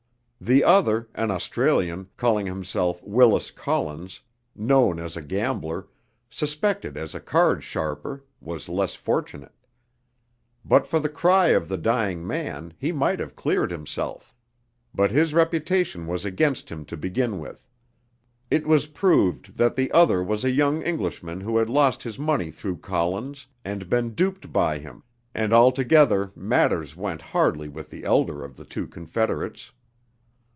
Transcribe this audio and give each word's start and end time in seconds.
The 0.43 0.63
other, 0.63 1.07
an 1.13 1.29
Australian, 1.29 2.09
calling 2.17 2.47
himself 2.47 2.99
Willis 3.03 3.51
Collins, 3.51 4.21
known 4.55 4.97
as 4.97 5.15
a 5.15 5.21
gambler, 5.21 5.85
suspected 6.31 6.97
as 6.97 7.13
a 7.13 7.19
card 7.19 7.63
"sharper," 7.63 8.23
was 8.41 8.67
less 8.67 8.95
fortunate. 8.95 9.51
But 10.65 10.87
for 10.87 10.99
the 10.99 11.09
cry 11.09 11.49
of 11.49 11.67
the 11.67 11.77
dying 11.77 12.25
man 12.25 12.73
he 12.79 12.91
might 12.91 13.19
have 13.19 13.35
cleared 13.35 13.69
himself; 13.69 14.33
but 14.95 15.11
his 15.11 15.35
reputation 15.35 16.07
was 16.07 16.25
against 16.25 16.71
him 16.71 16.85
to 16.85 16.97
begin 16.97 17.37
with; 17.37 17.67
it 18.49 18.65
was 18.65 18.87
proved 18.87 19.57
that 19.59 19.75
the 19.75 19.91
other 19.91 20.23
was 20.23 20.43
a 20.43 20.49
young 20.49 20.81
Englishman 20.81 21.39
who 21.41 21.57
had 21.57 21.69
lost 21.69 22.01
his 22.01 22.17
money 22.17 22.49
through 22.49 22.77
Collins, 22.77 23.45
and 23.63 23.87
been 23.91 24.15
duped 24.15 24.51
by 24.51 24.79
him, 24.79 25.03
and 25.35 25.53
altogether 25.53 26.31
matters 26.35 26.95
went 26.95 27.21
hardly 27.21 27.69
with 27.69 27.91
the 27.91 28.03
elder 28.03 28.43
of 28.43 28.57
the 28.57 28.65
two 28.65 28.87
confederates. 28.87 29.71